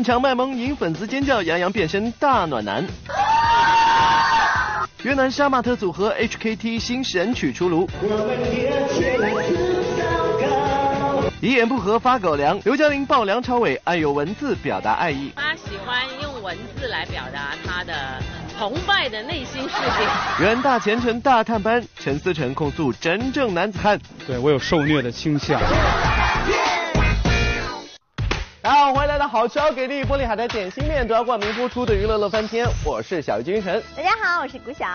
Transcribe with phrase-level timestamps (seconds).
[0.00, 2.82] 现场卖萌引粉丝尖叫，杨洋变身大暖男。
[5.04, 7.86] 越南杀马特组合 HKT 新神曲出炉。
[11.42, 15.30] 一言不合发狗粮，刘嘉玲爆梁朝伟爱用文字表达爱意。
[15.36, 17.92] 他喜欢用文字来表达他的
[18.58, 20.42] 崇拜的内心世界。
[20.42, 24.00] 元大前程大探班，陈思诚控诉真正男子汉。
[24.26, 25.60] 对我有受虐的倾向。
[28.70, 33.82] 大家好，欢迎来到好吃好给力玻璃海苔点心面都要冠名播出的娱乐乐翻天，我是小鱼金晨。
[33.96, 34.86] 大家好，我是古晓。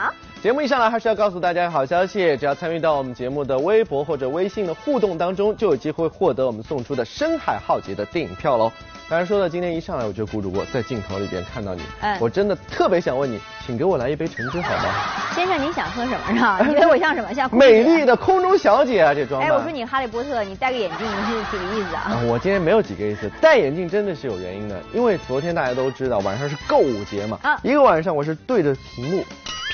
[0.45, 8.71] 节目一上来还是要告诉大家好消息，只要参与到我们节目的微博或者微信的互动当中，就有机会获得我们送出的《深海浩劫》的电影票喽。
[9.09, 14.93] 当然说到，今天一上来我就顾主播在镜头里边看到你，哎我真的特别想问你，请给我来一杯橙汁好吗？
[15.33, 16.61] 先生，你想喝什么是吧？
[16.63, 17.33] 你觉得我像什么？
[17.33, 19.49] 像美丽的空中小姐啊，这装扮。
[19.49, 22.01] 哎，我说你哈利波特，你戴个眼镜是几个意思啊？
[22.05, 29.23] 啊，我今天没有几个意思，戴眼镜真的是有原因的，因为昨天大家都知道晚上是购物节嘛，啊一个晚上我是对着屏幕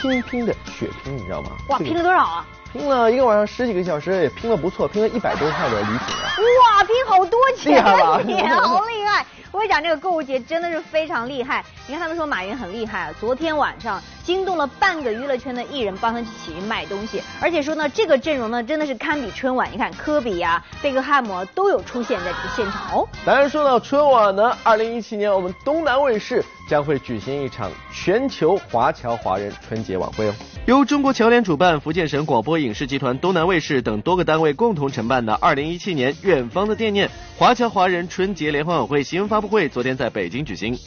[0.02, 1.52] 拼拼的血拼，你知道吗？
[1.70, 2.46] 哇，这个拼了多少啊？
[2.74, 6.34] 拼了一个晚上十几个小时，也拼了不错，拼了一百多块的礼品啊。
[6.38, 9.26] 哇，拼好多钱啊你，好厉害！
[9.52, 11.64] 我跟你讲，这个购物节真的是非常厉害。
[11.86, 19.70] 你看他们说马云很厉害啊，昨天晚上惊动了半个娱乐圈的艺人帮他一起去卖东西，而且说呢，这个阵容呢真的是堪比春晚。
[19.70, 23.08] 你看科比呀、贝克汉姆都有出现在这个现场哦。
[23.26, 30.34] 当然说到春晚呢，二零一七年我们东南卫视将会举行一场全球华侨华人春节晚会哦。
[30.68, 40.78] 由中国侨联主办，福建省广播影视集团、东南卫视等多个单位共同承办的2017年远方的惦念华侨华人春节联欢晚会新闻发布会，昨天在北京举行。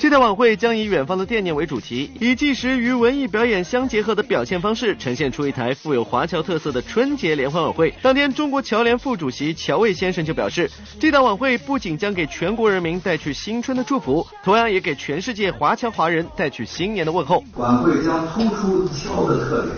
[0.00, 7.92] 这台晚会将以远方的惦念为主题，以纪实与文艺表演相结合的表现方式，呈现出一台富有华侨特色的春节联欢晚会。
[8.00, 17.44] 当天，中国侨联副主席乔卫先生就表示，这档晚会不仅将给全国人民带去新春的祝福，同样也给全世界华侨华人带去新年的问候。
[17.56, 19.76] 晚会将突出侨的特点，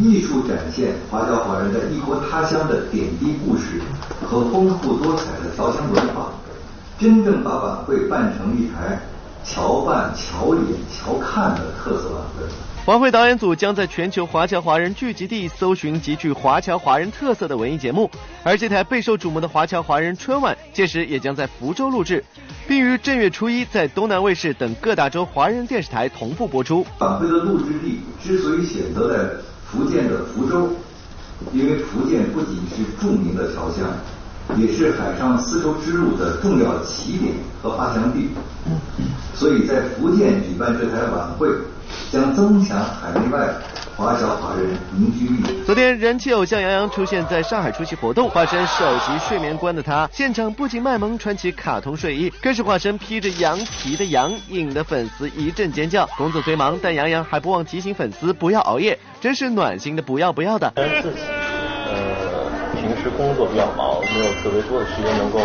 [0.00, 3.82] 艺术展现华侨华人在异国他乡的点滴故事
[4.24, 6.32] 和丰富多彩的侨乡文化，
[6.98, 8.98] 真正把晚会办成一台
[9.48, 12.44] 侨办、侨演、侨看的特色晚会。
[12.84, 18.10] 晚会导演组将在全球华侨华人聚集地搜寻极具华侨华人特色的文艺节目，
[18.44, 22.22] 而这台备受瞩目的华侨华人春晚，届时也将在福州录制，
[22.66, 26.86] 并于正月初一在东南卫视等各大洲华人电视台同步播出。
[26.98, 29.34] 晚会的录制地之所以选择在
[29.66, 30.70] 福建的福州，
[31.52, 33.86] 因为福建不仅是著名的侨乡，
[34.56, 38.30] 也是海上丝绸之路的重要起点和发祥地，
[39.34, 41.48] 所以在福建举办这台晚会，
[42.10, 43.46] 将增强海内外
[43.94, 45.62] 华侨华人凝聚力。
[45.66, 56.08] 昨天，人气偶像杨洋出现在上海出席活动，化身首席睡眠官的他，现场不仅卖萌穿起卡通睡衣，更是化身披着羊皮的羊，引得粉丝一阵尖叫。
[56.16, 60.72] 工作虽忙，但杨洋还不忘提醒粉丝不要熬夜，真是暖心的不要不要的。
[62.88, 65.38] 平时工作比较忙，没有特别多的时间能够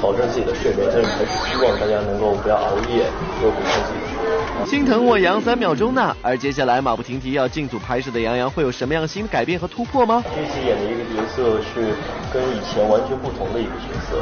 [0.00, 3.04] 保证自己的睡眠，但是还是希望大家能够不要熬夜，
[3.42, 4.16] 多补充自己的睡
[4.56, 4.66] 眠。
[4.66, 6.16] 心疼我杨三秒钟呢。
[6.22, 10.24] 而接下来马不停蹄要进组拍摄的杨洋，会有什么样新的改变和突破吗？
[10.34, 11.92] 这次演的一个角色是
[12.32, 14.16] 跟以前完全不同的一个角色，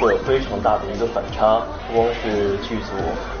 [0.00, 2.92] 会有非常大的一个反差，不光是剧组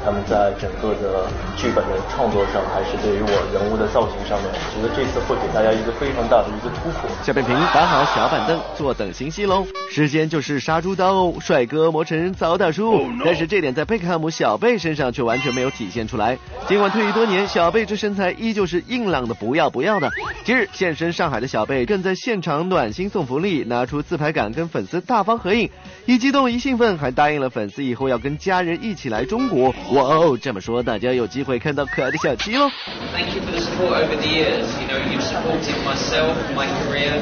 [0.04, 1.26] 他们在整个的
[1.56, 7.08] 剧本的创作上，还是对于我人物的造型上面，我觉得这次会给大家一个非常大的一个突破。
[7.22, 9.64] 小扁平摆好小板凳，坐等新戏喽。
[9.90, 13.06] 时间就是杀猪刀，帅哥磨成早打树。
[13.24, 16.36] 但是这点在贝克汉姆小贝身上却完全没有体现出来。
[16.66, 20.10] 尽管退役多年，小贝这身材依旧是硬朗的不要不要的。
[20.44, 25.70] 今日现身上海的小贝更在现场暖心送福利，拿出自拍杆跟粉丝大方合影，
[26.04, 29.74] 一激动一兴奋，还答应了粉丝以后要跟家人一起来中国。
[29.92, 32.70] 哇哦，这么说大家有机会看到可爱的小七喽。
[33.12, 34.66] Thank you for the support over the years.
[34.80, 37.20] You know, you've supported myself, my career,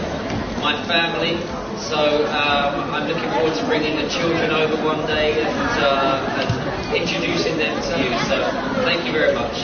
[0.63, 1.37] my family.
[1.79, 6.97] So um, I'm looking forward to bringing the children over one day and, uh, and
[6.97, 8.11] introducing them to you.
[8.29, 8.37] So
[8.85, 9.57] thank you very much.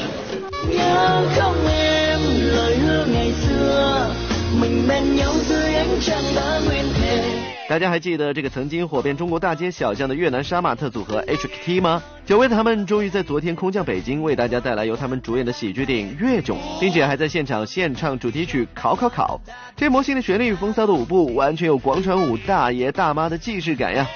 [0.69, 4.15] nhớ không em lời hứa ngày xưa
[4.61, 7.23] mình bên nhau dưới ánh trăng đã nguyên thề
[7.73, 12.03] 大家还记得这个曾经火遍中国大街小巷的越南杀马特组合 HKT 吗？
[12.27, 19.41] 久违的他们终于在昨天空降北京，为大家带来由他们主演的喜剧电影《越囧》，并且还在现场献唱主题曲《考考考》。
[19.75, 24.07] 这魔性的旋律与风骚的舞步，完全有广场舞大爷大妈的既视感呀！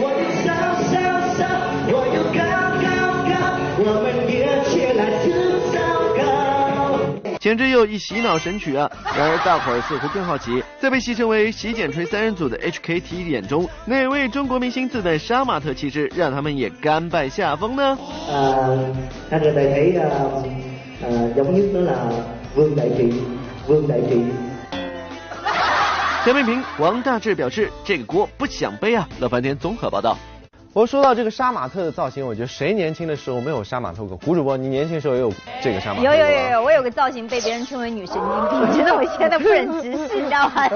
[0.00, 0.08] 我
[0.46, 0.51] 有
[7.42, 8.88] 简直又一洗脑神曲啊！
[9.16, 17.98] 然而大伙儿似乎更好奇，在被戏称为“洗剪吹三人组”的 HKT 眼中，哪位中国明星自带杀马特气质，让他们也甘拜下风呢？
[18.28, 18.94] 呃，
[19.28, 20.08] 他哋睇啊，
[21.02, 21.92] 呃，有啲啦
[22.54, 24.24] ，vương đại trị，vương đại trị。
[26.24, 29.08] 小 面评王大治表示，这个锅不想背啊！
[29.18, 30.16] 乐翻天综合报道。
[30.74, 34.16] 我说到这个杀马特的造型，我觉得谁年轻的时候没有杀马特过？
[34.16, 35.30] 胡主播，你年轻时候也有
[35.62, 40.66] 这个杀马特有有有有，我有个造型被别人称为女神经病，我觉得我现在不忍直视， 你知道吗？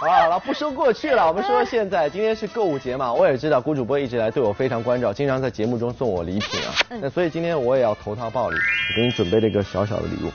[0.00, 6.74] 好 了好了，不说过去了，我们说现在，今天是购物节嘛，我也知道胡主播一直来对我非常关照，经常在节目中送我礼品啊。
[7.00, 10.32] 那所以今天我也要投桃报李，我给你准备了一个小小的礼物。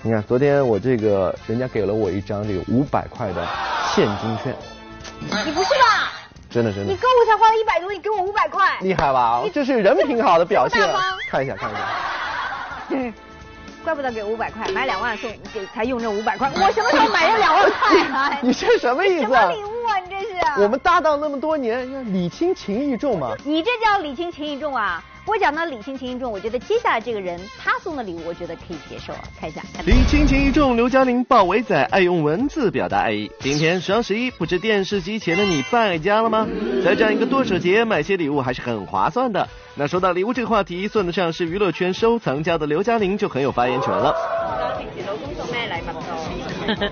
[0.00, 3.46] 你看，昨天我这个人家给了我一张这个五百块的
[3.94, 4.54] 现金券。
[5.20, 5.83] 你不是吧？
[6.54, 9.42] 真的真的，你购物才花了一百多，你给我五百块，厉害吧？
[9.52, 10.80] 这是人品好的表现。
[11.28, 11.80] 看一下看一下，
[12.90, 13.12] 嗯，
[13.82, 18.38] 怪不得给五百块，买两万送给才用这五百块，我什么时候买这两万块啊？
[18.40, 19.22] 你这什么意思？
[19.22, 19.73] 什么礼物啊？
[20.04, 20.62] 你这是？
[20.62, 23.34] 我们搭档那么多年，礼轻情意重嘛。
[23.44, 25.02] 你这叫礼轻情意重啊？
[25.26, 29.20] 我讲到礼轻情意重，我觉得接下来这个人他送的礼物，我觉得可以接受啊。
[29.40, 33.30] 看一下，礼轻情意重，刘嘉玲抱伟仔，爱用文字表达爱意。
[33.40, 36.46] 今天双十一，不知电视机前的你败家了吗？
[36.84, 39.48] 在这样一个剁手节，买些礼物还是很划算的。
[39.76, 44.14] 那说到礼物这个话题，算得上是娱乐圈收藏家的刘嘉玲就很有发言权了。
[44.78, 46.88] 平时老公送咩礼物多？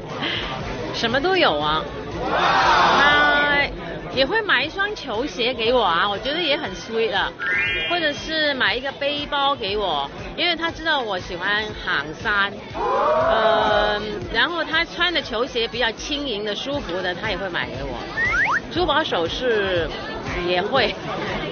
[0.94, 1.84] 什么都有啊。
[2.30, 3.62] 他
[4.14, 7.32] 也会买一双球鞋给我啊，我觉得也很 sweet 啊。
[7.88, 14.00] 或者是买一个背包给我，因为他知道我喜欢行山，呃，
[14.32, 17.98] 然后他穿的球鞋比较轻盈的、舒服的，他也会买给我。
[18.70, 19.88] 珠宝首饰
[20.46, 20.94] 也会，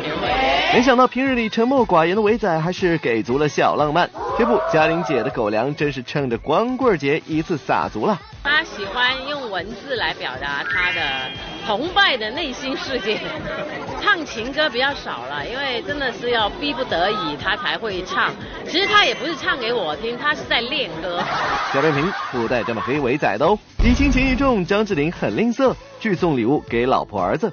[0.03, 0.29] 也会。
[0.73, 4.09] 没想到平日里沉默寡言的伟仔，还是给足了小浪漫。
[4.41, 8.19] 这不，嘉玲姐的狗粮真是趁着光棍节一次撒足了。
[8.43, 11.31] 她喜欢用文字来表达她的
[11.67, 13.21] 澎湃的内心世界。
[14.01, 18.33] 唱情歌比较少了，因为真的是要逼不得已她才会唱。
[18.67, 21.23] 其实她也不是唱给我听，她是在练歌。
[21.75, 23.59] 小面屏不带这么黑尾仔的哦。
[23.85, 27.53] 礼轻情意重，张智霖很吝啬，拒送礼物给老婆儿子。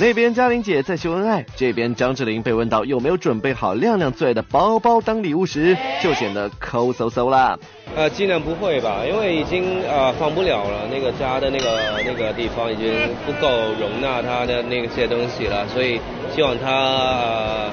[0.00, 7.58] 那边嘉玲姐在秀恩爱，这边张智霖被问到有没有准备好亮亮最爱的包包当礼物时，就显得抠搜搜啦。
[7.96, 13.48] 呃，尽量不会吧，因为已经呃放不了了，那个家的那个那个地方已经不够
[13.80, 16.00] 容纳他的那些东西了，所以
[16.34, 17.70] 希望他呃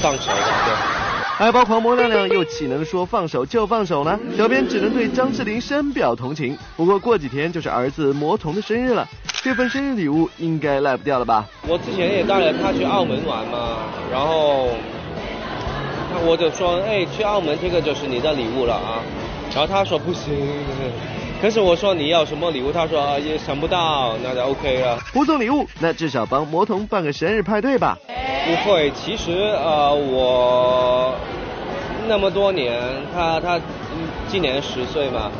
[0.00, 0.64] 放手吧。
[0.66, 0.74] 对。
[1.46, 4.18] 爱包狂魔亮亮又岂能说放手就放手呢？
[4.36, 6.56] 小编只能对张智霖深表同情。
[6.76, 9.08] 不过过几天就是儿子魔童的生日了，
[9.42, 11.46] 这份生日礼物应该赖不掉了吧？
[11.66, 13.78] 我之前也带了他去澳门玩嘛，
[14.12, 14.68] 然后
[16.26, 19.00] 我就说，哎，去澳门这个就是你的礼物了啊。
[19.52, 20.34] 然后他说不行，
[21.40, 24.98] 可是我说你要什么礼物，他说也想不到，那就 OK 了。
[25.12, 27.98] 不送礼物，那至少帮魔童办个生日派对吧。
[28.44, 31.14] 不会，其实呃我
[32.06, 32.78] 那么多年，
[33.14, 33.58] 他他
[34.28, 35.30] 今年十岁嘛，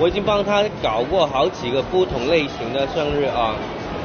[0.00, 3.54] 我已经帮他搞过好几个不同类型的生日啊。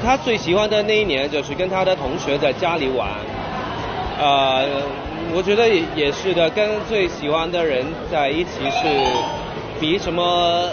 [0.04, 3.10] 他最喜欢的那一年就是跟他的同学在家里玩，
[4.20, 4.66] 呃，
[5.34, 8.88] 我觉得也也是的，跟最喜欢的人在一起是
[9.80, 10.70] 比什么。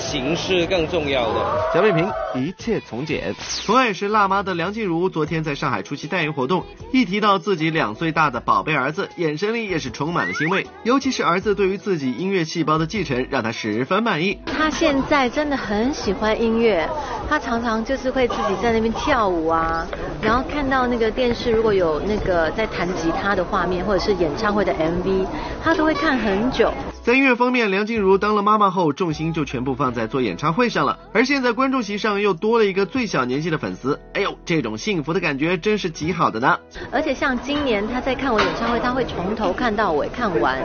[0.00, 1.60] 形式更重要的。
[1.72, 3.34] 小北平，一切从简。
[3.66, 10.66] 同样也是辣妈的梁静茹，昨天在上海出席代言活动，一提到自己两岁大的宝贝儿子，眼神里也是充满了欣慰。
[10.82, 14.38] 尤其是儿子对于自己音乐细胞的继承，让他十分满意。
[14.46, 16.88] 他现在真的很喜欢音乐，
[17.28, 19.86] 他常常就是会自己在那边跳舞啊，
[20.22, 25.26] 然后看到那个电视如果有那个在弹吉他的画面，或者是演唱会的 MV，
[25.62, 26.72] 他都会看很久。
[27.02, 30.98] 在音乐方面，梁静茹当了妈妈后，重心就全部放在做演唱会上了。
[31.12, 36.58] 而现在观众席上又多了一个最小年纪的粉丝，哎呦，这种幸福的感觉真是极好的呢。
[36.90, 40.58] 而且像今年他在看我演唱会，他会从头看到尾看完，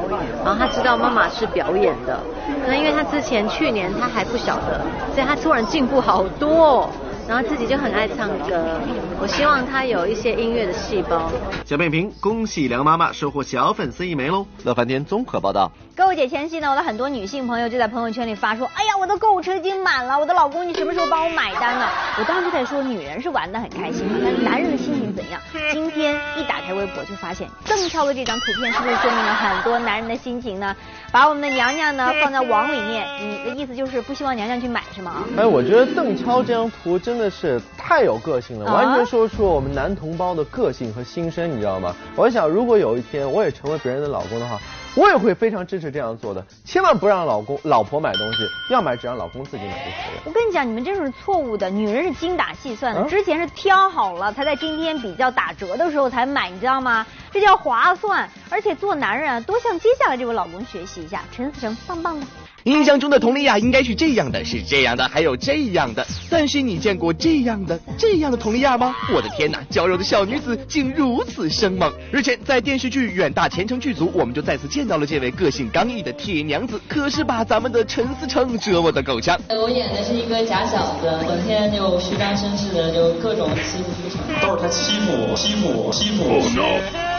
[0.43, 2.19] 然后他知道妈妈是表演的。
[2.67, 6.89] 那因为他之前去年他还不晓得，所以他突然进步好多。
[7.27, 8.79] 然后自己就很爱唱歌，
[9.19, 11.31] 我希望他有一些音乐的细胞。
[11.65, 14.45] 小面屏，恭喜梁妈妈收获小粉丝一枚喽！
[14.63, 15.71] 乐翻天综合报道。
[15.95, 21.87] 购物节前夕呢，我的很多女性朋友就在朋友圈里发说：“哎呀，我的购物车已经满了，我的老公你什么时候帮我买单呢？”
[22.19, 25.41] 我当时在说，女人是玩的很开心，但男人的心情怎样？
[25.71, 30.75] 今天一打开微博就发现邓超的这张图片，是不是说明了很多男人的心情呢？
[31.11, 35.23] 把我们的娘娘呢放在网里面，你的意思就是不希望娘娘去买是吗？
[35.37, 41.95] 哎，我觉得邓超这张图真的是太有个性了，完全说出了我们男同胞的个性和心声，你知道吗？
[42.15, 44.59] 我想如果有一天我也成为别人的老公的话。
[44.95, 50.21] 我也会非常支持这样做的，千万不让老公、老婆买东西，要买只让老公自己买就可以了。
[50.23, 57.05] 我跟你讲，你们这种是错误的，女人是精打细算的，之前是挑好了才在今天比较打折的时候才买，你知道吗？
[57.31, 58.29] 这叫划算。
[58.49, 62.25] 而且做男人啊，多向接下来这位老公学习一下，陈思成棒棒的。
[62.65, 66.03] 印象中的佟丽娅应该是这样的，是这样的，还有这样的。
[66.31, 68.95] 但是你见过这样的、这样的佟丽娅吗？
[69.13, 71.93] 我的天哪，娇柔的小女子竟如此生猛！
[72.11, 79.39] 日前在电视剧《远大前程》剧组，我们就再次见到了这位个性刚毅的铁娘子，可是把咱们的陈思诚折磨的够呛。
[79.49, 84.41] 我演的是一个假小子，整天就虚张声势的，就各种欺负思成。
[84.41, 87.14] 都是他欺负我，欺负我，欺负我。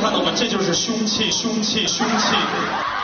[0.00, 0.32] 看到吗？
[0.34, 2.34] 这就是凶器，凶器，凶器！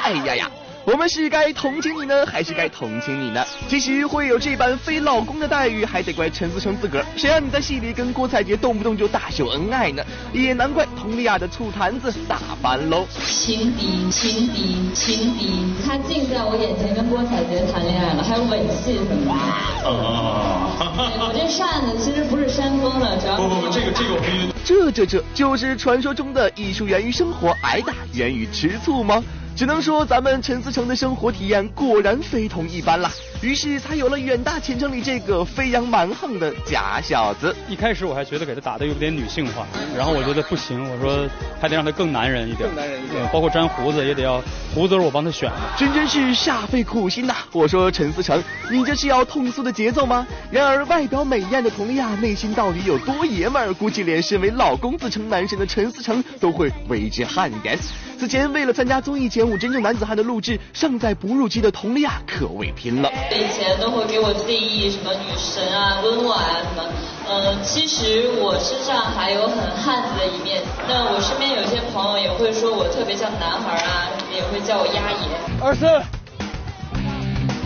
[0.02, 0.50] 哎呀呀！
[0.86, 3.44] 我们是该同情你呢，还是该同情你呢？
[3.66, 7.06] 其实会有这般非老公的待遇，还得怪陈思诚自个儿。
[7.16, 10.04] 谁让你在戏里跟郭采洁动不动就大秀恩爱呢？
[10.32, 13.04] 也难怪佟丽娅的醋坛子打翻喽。
[13.26, 15.74] 情敌，情敌，情敌！
[15.84, 19.90] 他竟在我眼前跟郭采洁谈恋爱了，还有吻戏什么的。
[19.90, 20.70] 啊！
[21.18, 24.52] 我这扇子其实不是扇风的，主要 不不不，这个这个我必须。
[24.64, 29.20] 这这这就是传说中的艺术源于生活，挨打源于吃醋吗？
[29.56, 33.10] 只能说咱们陈思诚的生活体验果然非同一般啦，
[33.40, 37.56] 于是才有了远大前程里这个飞扬蛮横的假小子。
[37.66, 41.26] 一开始我还觉得给他打的有点女性化，然后我觉得不行，我说
[41.58, 44.42] 还得让他更男人一点，更男人一点，包括粘胡子也得要
[44.75, 47.34] 胡子是我帮他选的，真真是煞费苦心呐。
[47.52, 50.26] 我说陈思诚，你这是要痛诉的节奏吗？
[50.50, 57.78] 然而外表美艳的佟丽娅内心到底有多爷们儿，估计连身为老公自称男神的陈思诚都会为之汗颜。
[58.18, 63.10] 此前为了参加综艺节目《真正男子汉》的录制，尚在哺乳期的佟丽娅可谓拼了。
[63.30, 66.82] 以前都会给我定义什么女神啊、温婉啊什么，
[67.28, 70.62] 嗯，其实我身上还有很汉子的一面。
[70.88, 75.28] 那我身边有些朋友也会说我特别像男孩啊，也会叫我丫爷。
[75.60, 75.86] 二四，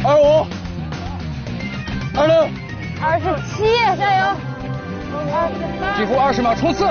[0.03, 0.45] 二五，
[2.19, 2.49] 二六，
[3.01, 3.63] 二十七，
[3.97, 4.35] 加油！
[5.97, 6.85] 几乎二十秒冲刺。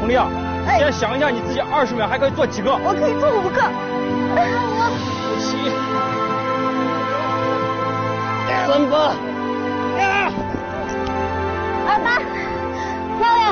[0.00, 0.26] 佟丽娅，
[0.78, 2.72] 先想一下你自己二十秒还可以做几个？
[2.72, 3.62] 我可以做五个。
[4.32, 5.56] 五七，
[8.66, 9.14] 三八，
[11.86, 12.18] 二八，
[13.18, 13.42] 漂亮。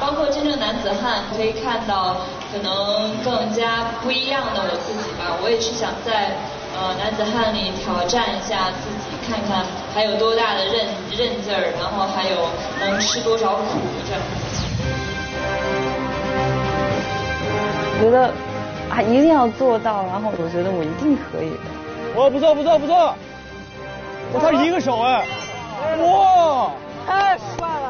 [0.00, 2.16] 包括真正男子汉，可以看到
[2.52, 5.36] 可能更加不一样的我自己吧。
[5.42, 6.36] 我也是想在
[6.76, 9.64] 呃男子汉里挑战一下自己，看看
[9.94, 12.48] 还有多大的韧韧劲儿，然后还有
[12.80, 14.22] 能吃多少苦这样。
[18.00, 18.32] 觉得
[18.90, 22.20] 啊，一定要做到，然后我觉得我一定可以的。
[22.20, 23.14] 哇，不错不错不错！
[24.32, 25.26] 我才一个手哎，
[26.02, 26.70] 哇，
[27.06, 27.89] 太帅了！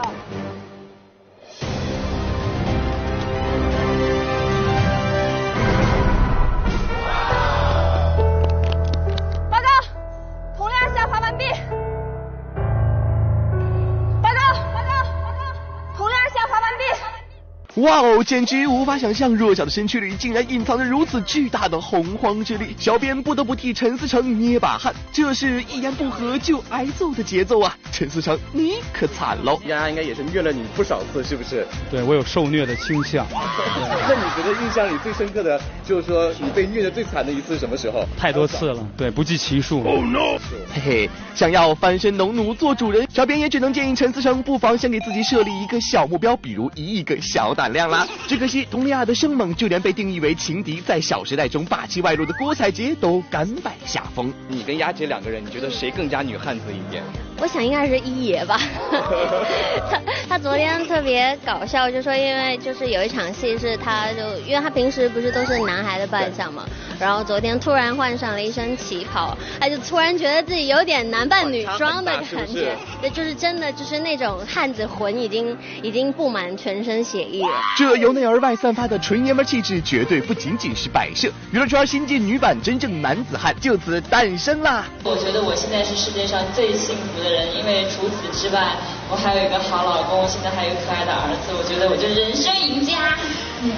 [17.77, 22.75] 哇哦，简直无法想象，弱小的身躯里竟然隐藏着如此巨大的洪荒之力。
[22.77, 27.77] 小编不得不替陈思诚捏把汗，这是一言不合就挨揍的节奏啊！
[27.93, 29.57] 陈思诚，你可惨喽！
[29.67, 31.65] 丫丫应该也是虐了你不少次，是不是？
[31.93, 33.25] 对我有受虐的倾向。
[33.31, 38.05] 那你觉得印象里最深刻的，就是说你被虐的最惨的一次什么时候？
[38.19, 39.85] 太多次了，对，不计其数。
[39.85, 40.39] Oh no！
[40.75, 47.55] 嘿嘿，想要翻身农奴做主人，小编也只能建议陈思诚不妨先给自己设立一个小目标，比如一亿个小。
[47.61, 48.09] 胆量啦！
[48.27, 54.33] 只可惜佟丽娅的生猛，就连被定义为情敌，在《小时代》中霸气外露的郭采洁都甘拜下风。
[54.49, 57.03] 你跟丫姐两个人，你觉得谁更加女汉子一点？
[57.41, 58.61] 我想应该是一爷吧。
[59.91, 66.65] 他他昨天特别搞笑，就说因为就是有一场戏是他就因为他平时不是都是男孩的扮相嘛，
[66.99, 77.61] 然后昨天突然换上了一身旗袍，他就突然觉得自己有点男扮女装的感觉，对，就是真的就是那种汉子魂已经已经布满全身血液了。
[77.77, 81.29] 这由内而外散发的纯爷们气质，绝对不仅仅是摆设。
[81.53, 84.87] 娱乐圈新晋女版真正男子汉就此诞生啦！
[85.03, 88.75] 我觉得我现在是世界上最幸福的人，因为除此之外，
[89.09, 93.17] 我还有一个好老公，现在还有可爱的儿子，我觉得我就人生赢家。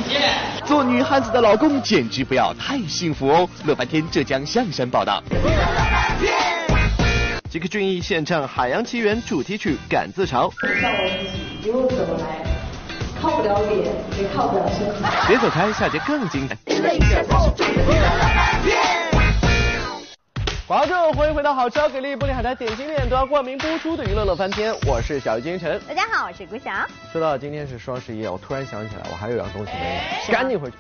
[0.09, 0.35] 耶！
[0.65, 3.49] 做女汉子的老公简直不要太幸福哦！
[3.65, 5.23] 乐翻天浙江象山报道。
[7.51, 10.49] 杰克隽逸献唱《海洋奇缘》主题曲《赶自潮》。
[10.63, 12.41] 我自己一路走来。
[13.21, 14.79] 靠不了脸，也靠不了身。
[15.29, 16.57] 别走开，下节更精彩。
[20.69, 25.81] 广州，欢迎回到好吃好给力玻璃海苔点心面都要冠名播出的娱乐乐翻天，我是小鱼金晨。
[25.89, 26.89] 大家好，我是顾翔。
[27.13, 30.77] 说到今天是双十一，我突然想起来，我还有样东西没买，赶紧回去。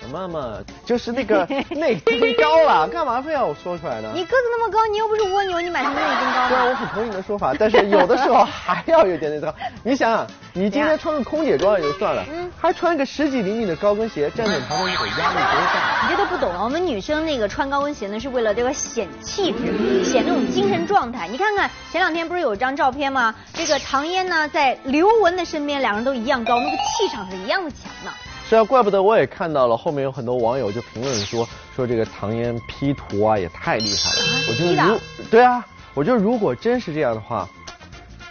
[0.00, 4.10] 什么嘛，就是那个内增高了，干嘛非要我说出来呢？
[4.12, 6.48] 你个子那么高，你又不是蜗牛，你买什么内增高？
[6.48, 9.56] 虽然我很同意你的说法，但是有的时候还要有点内增高。
[9.84, 10.26] 你想想，
[10.58, 16.08] 你今天穿个空姐装也就算了，嗯，还穿个十几厘米的高跟鞋，站在旁边，你得压力多大？
[16.08, 16.64] 你这都不懂啊！
[16.64, 21.28] 我们女生那个穿高跟鞋呢，是为了这个显气质，显那种精神状态。
[21.28, 23.34] 你看看前两天不是有一张照片吗？
[23.52, 28.10] 这个唐嫣呢，在刘雯的身边，两人都一样高，那个气场是一样的强呢。
[28.48, 34.24] 是啊，怪不得我也看到了，后面有很多网友就评论说，说这个唐嫣 P 图啊也太厉害了。
[34.48, 34.98] 我觉得如
[35.30, 37.46] 对啊，我觉得如果真是这样的话，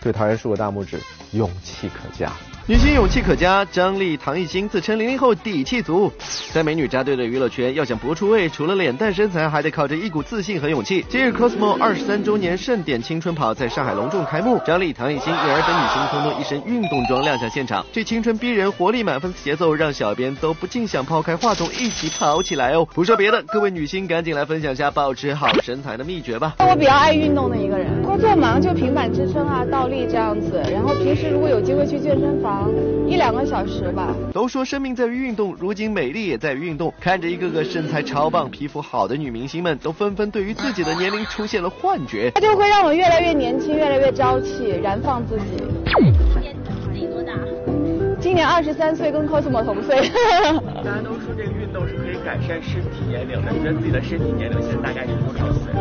[0.02, 1.00] 对唐嫣竖个大拇指，
[1.36, 2.32] 勇气可嘉。
[2.68, 6.12] 女星勇气可嘉，张丽、唐艺昕自称零零后底气足。
[6.52, 11.06] 在美女扎堆的娱乐圈，要想搏出位，除了脸蛋身材，还得靠着一股自信和勇气。
[11.08, 17.86] 今日 Cosmo 二十三周年盛典青春跑在上海隆重开幕，张丽、唐艺昕、颖儿等女星通通一身运动装亮相现场。
[17.94, 22.88] 这青春逼人、活力满分的节奏，让小编都不禁想抛开话筒一起跑起来哦。
[22.96, 26.56] 不说别的，各位女星赶紧来分享下保持好身材的秘诀吧。
[26.58, 32.55] 我比较爱运动的一个人，工作忙就平板支撑啊、倒立这样子，然后平时如果有机会去健身房。
[33.08, 34.16] 一两个小时吧。
[34.34, 36.94] 都说生命在于运动，如今美丽也在于运动。
[37.00, 42.32] 看着一个个身材超棒、皮肤好的女明星们，都纷纷对于自己的年龄出现了幻觉。
[42.32, 45.64] 它就会让我越来越年轻，越来越朝气，燃放自己。
[45.86, 47.34] 今年自己多大？
[48.20, 50.10] 今年二十三岁，跟 Cosmo 同岁。
[50.84, 55.72] 大家都说这个运动是可以改善身体年龄的，你觉得自己的身体年龄现在大概是多少岁？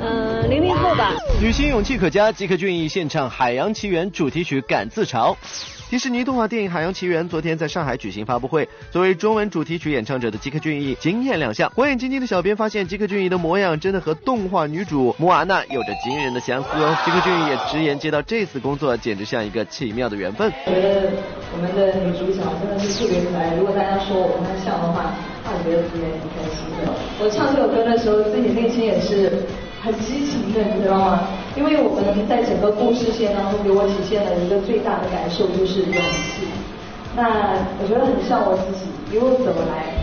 [0.00, 1.12] 嗯，零零后吧。
[1.40, 5.36] 女星勇气可嘉，吉克隽逸献唱《海洋奇缘》主题曲《敢自潮》。
[5.88, 11.70] 迪士尼动画电影《海洋奇缘》昨天在上海举行发布会，作为中文主题曲演唱者的吉克隽逸惊艳亮相。
[11.70, 16.98] 火眼金睛的小编发现，吉克隽逸的模样真的和动画女主莫阿娜有着惊人的相似哦。
[17.04, 20.50] 吉克隽逸也直言，接到这次工作简直像一个奇妙的缘分。
[20.64, 21.12] 觉得
[21.54, 26.92] 我们的女主角真的是特别可爱，如果大家说我跟她像的话，那我觉得自己也挺开心的。
[27.22, 29.46] 我唱这首歌的时候，自己内心也是。
[29.82, 31.28] 很激情的，你知道吗？
[31.56, 36.46] 因为我们在整个故事线当中，给我体现了一个最大的感受就是勇气。
[37.16, 39.96] 那我觉得很像我自己，一路走来，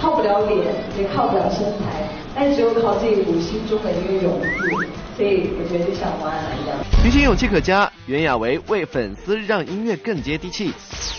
[0.00, 0.64] 靠不了脸，
[0.96, 4.88] 也靠不了身材，但只有靠这一股心中的一个勇气。
[5.18, 6.78] 所以我觉得就像王安一样。
[7.02, 10.72] 明星勇气可嘉，袁娅维为粉丝让音乐更接地气。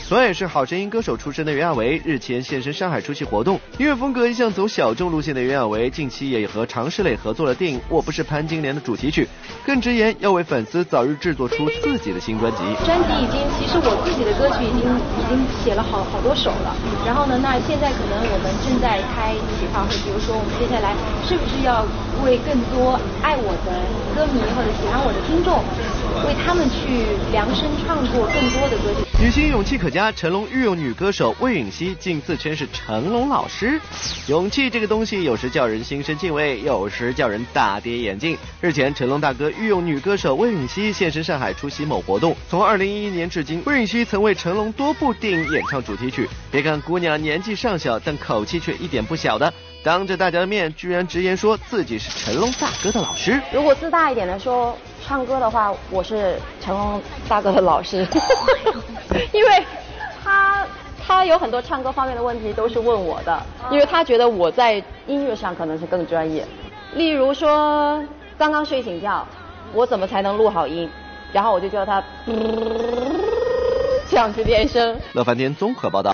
[0.08, 3.60] 同样也是好声音歌手出身的袁娅维，日前现身上海出席活动。
[3.78, 9.28] 音乐风格一向走小众路线的袁娅维，近期也和常石磊合作了电影《我不是潘金莲》的主题曲，
[9.66, 12.58] 更直言要为粉丝早日制作出自己的新专辑。
[12.86, 16.74] 专辑已经，其实我自己的歌曲已经已经写了好好多首了。
[17.06, 20.96] 然后呢，那现在可能我们正在开企划会，比如说我们接下来
[21.28, 21.86] 是不是要
[22.24, 23.88] 为更多爱我的。
[24.15, 25.63] 歌迷或者喜欢我的听众，
[26.25, 29.09] 为他们去量身创作更多的歌曲。
[29.21, 33.77] 女星勇气可嘉，成龙御用女歌手魏允熙竟自称是成龙老师。
[34.27, 38.38] 勇气这个东西，有时叫人心生敬畏，有时叫人大跌眼镜。
[38.62, 42.34] 日前，成龙大哥御用女歌手魏允熙现身上海出席某活动。
[42.49, 46.25] 从二零一一年至今，魏允熙曾为成龙多部电影演唱主题曲。
[46.49, 49.53] 别看姑娘年纪尚小，但口气却一点不小的。
[49.84, 53.41] 当着大家的面，居然直言说自己是成龙大哥的老师。
[53.53, 58.06] 如果自大一点的说，唱歌的话，我是成龙大哥的老师。
[59.34, 59.64] 因为
[60.24, 60.66] 他
[61.06, 66.46] 他有很多唱歌方面的问题都是问我的，因为他觉得我在音乐上可能是更专业。
[66.94, 68.04] 例如说，
[68.38, 69.26] 刚刚睡醒觉，
[69.74, 70.90] 我怎么才能录好音？
[71.32, 72.04] 然后我就叫他
[74.10, 75.00] 这样去练声。
[75.14, 76.12] 乐翻天综合报道。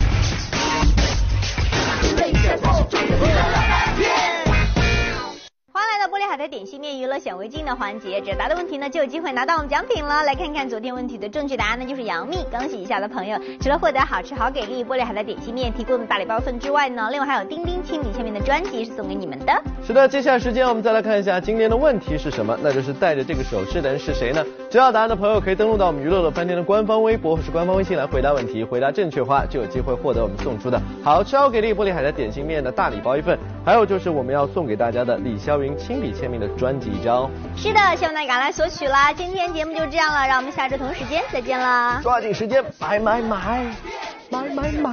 [6.45, 10.23] 迎来到玻璃海苔点心面娱乐显微镜的环节，只要答的问题呢，就有机会拿到我们奖品了。
[10.23, 12.37] 来看看昨天问题的正确答案呢，就是杨幂。
[12.51, 19.53] 恭喜一下的朋友，除了获得好吃好给力玻璃海的点心面提供的大礼包份之外呢，另外还有丁丁亲笔签名的专辑是送给你们的。
[19.85, 24.45] 是的，接下来时间我们再来看一下今天的问题是什么，那就是带着这个首饰的人是谁呢？
[24.69, 36.45] 知道答案的朋友可以登录到我们娱乐乐翻天的官方微博或是官方微信来回答问题，回答正确话就有机会获得我们送出的好吃好给力玻璃海的点心面的大礼包一份，还有就是我们要送给大家的李霄云亲笔签名的。
[36.55, 39.11] 专辑一张，是的，希望大家赶来索取啦！
[39.11, 41.99] 今天节目就这样了，让我们下周同时间再见啦！
[42.01, 43.65] 抓紧时间买买买，
[44.29, 44.91] 买买买。